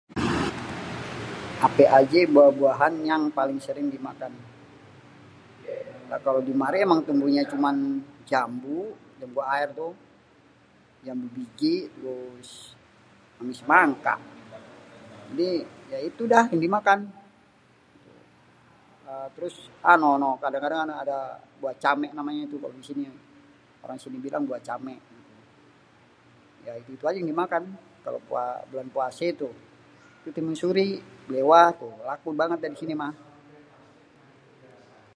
"""Apé 1.67 1.83
ajé 1.99 2.21
buah-buahan 2.33 2.93
yang 3.09 3.23
paling 3.37 3.59
sering 3.65 3.87
dimakan?"". 3.95 4.33
Kalo 6.25 6.39
di 6.47 6.53
mari 6.61 6.77
emang 6.87 6.99
tumbuhnyé 7.07 7.41
cuman 7.51 7.75
jambu, 8.29 8.79
jambu 9.19 9.39
aér 9.53 9.69
tu, 9.81 9.87
jambu 11.05 11.27
biji. 11.35 11.75
Terus 11.95 12.51
amé 13.39 13.53
semangka. 13.59 14.15
Jadi 15.29 15.49
ya 15.91 15.99
itu 16.09 16.21
dah 16.33 16.43
yang 16.51 16.61
dimakan, 16.65 16.99
terus 19.35 19.55
a 19.91 19.93
noh 20.01 20.15
noh 20.21 20.35
kadang-kadang 20.43 20.81
ada 21.03 21.19
buah 21.59 21.75
camé 21.83 22.07
namanya 22.17 22.43
tuh. 22.51 22.59
Orang 23.81 23.97
sini 24.01 24.17
bilang 24.25 24.43
buah 24.47 24.61
camé. 24.67 24.95
Ya 26.67 26.73
itu-itu 26.81 27.03
aja 27.09 27.17
yang 27.21 27.31
dimakan. 27.33 27.63
kalo 28.05 28.17
bulan 28.73 28.87
puasé 28.95 29.25
tu 29.39 29.45
timun 30.35 30.55
suri, 30.61 30.89
bléwah, 31.29 31.67
tuh 31.81 31.93
laku 32.09 32.29
banget 32.41 32.57
dah 32.63 32.71
di 32.73 32.77
sini 32.81 32.93
mah." 33.01 33.13